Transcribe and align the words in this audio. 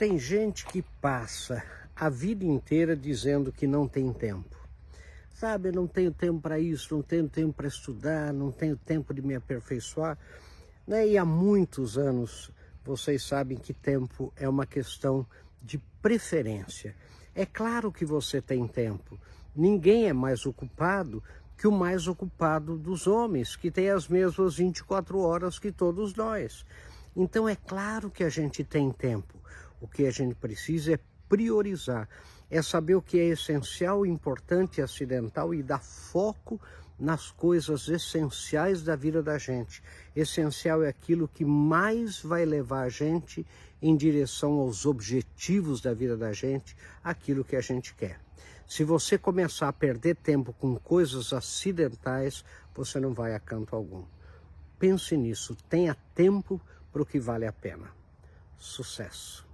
Tem 0.00 0.18
gente 0.18 0.64
que 0.64 0.80
passa 0.80 1.62
a 1.94 2.08
vida 2.08 2.42
inteira 2.42 2.96
dizendo 2.96 3.52
que 3.52 3.66
não 3.66 3.86
tem 3.86 4.10
tempo. 4.14 4.56
Sabe, 5.34 5.70
não 5.70 5.86
tenho 5.86 6.10
tempo 6.10 6.40
para 6.40 6.58
isso, 6.58 6.94
não 6.94 7.02
tenho 7.02 7.28
tempo 7.28 7.52
para 7.52 7.68
estudar, 7.68 8.32
não 8.32 8.50
tenho 8.50 8.78
tempo 8.78 9.12
de 9.12 9.20
me 9.20 9.34
aperfeiçoar. 9.34 10.16
Né? 10.86 11.06
E 11.06 11.18
há 11.18 11.24
muitos 11.26 11.98
anos 11.98 12.50
vocês 12.82 13.22
sabem 13.22 13.58
que 13.58 13.74
tempo 13.74 14.32
é 14.36 14.48
uma 14.48 14.64
questão 14.64 15.26
de 15.60 15.76
preferência. 16.00 16.96
É 17.34 17.44
claro 17.44 17.92
que 17.92 18.06
você 18.06 18.40
tem 18.40 18.66
tempo. 18.66 19.20
Ninguém 19.54 20.08
é 20.08 20.14
mais 20.14 20.46
ocupado 20.46 21.22
que 21.58 21.68
o 21.68 21.70
mais 21.70 22.08
ocupado 22.08 22.78
dos 22.78 23.06
homens, 23.06 23.54
que 23.54 23.70
tem 23.70 23.90
as 23.90 24.08
mesmas 24.08 24.56
24 24.56 25.18
horas 25.18 25.58
que 25.58 25.70
todos 25.70 26.14
nós. 26.14 26.64
Então 27.14 27.46
é 27.46 27.54
claro 27.54 28.10
que 28.10 28.24
a 28.24 28.30
gente 28.30 28.64
tem 28.64 28.90
tempo. 28.90 29.39
O 29.80 29.88
que 29.88 30.06
a 30.06 30.10
gente 30.10 30.34
precisa 30.34 30.94
é 30.94 30.98
priorizar, 31.28 32.08
é 32.50 32.60
saber 32.60 32.96
o 32.96 33.02
que 33.02 33.18
é 33.18 33.28
essencial, 33.28 34.04
importante 34.04 34.78
e 34.78 34.82
acidental 34.82 35.54
e 35.54 35.62
dar 35.62 35.82
foco 35.82 36.60
nas 36.98 37.30
coisas 37.30 37.88
essenciais 37.88 38.82
da 38.82 38.94
vida 38.94 39.22
da 39.22 39.38
gente. 39.38 39.82
Essencial 40.14 40.82
é 40.82 40.88
aquilo 40.88 41.26
que 41.26 41.44
mais 41.44 42.20
vai 42.20 42.44
levar 42.44 42.82
a 42.82 42.88
gente 42.88 43.46
em 43.80 43.96
direção 43.96 44.52
aos 44.58 44.84
objetivos 44.84 45.80
da 45.80 45.94
vida 45.94 46.16
da 46.16 46.32
gente, 46.32 46.76
aquilo 47.02 47.44
que 47.44 47.56
a 47.56 47.60
gente 47.60 47.94
quer. 47.94 48.20
Se 48.68 48.84
você 48.84 49.16
começar 49.16 49.68
a 49.68 49.72
perder 49.72 50.16
tempo 50.16 50.52
com 50.52 50.76
coisas 50.76 51.32
acidentais, 51.32 52.44
você 52.74 53.00
não 53.00 53.14
vai 53.14 53.34
a 53.34 53.40
canto 53.40 53.74
algum. 53.74 54.04
Pense 54.78 55.16
nisso, 55.16 55.56
tenha 55.68 55.96
tempo 56.14 56.60
para 56.92 57.02
o 57.02 57.06
que 57.06 57.18
vale 57.18 57.46
a 57.46 57.52
pena. 57.52 57.90
Sucesso! 58.58 59.49